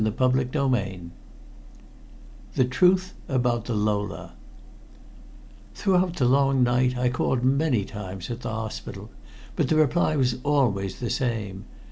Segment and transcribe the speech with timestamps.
[0.03, 1.11] CHAPTER XVII
[2.55, 4.33] THE TRUTH ABOUT THE "LOLA"
[5.75, 9.11] Throughout the long night I called many times at the hospital,
[9.55, 11.65] but the reply was always the same.